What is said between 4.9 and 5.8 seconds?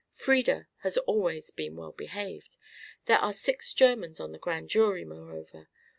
moreover.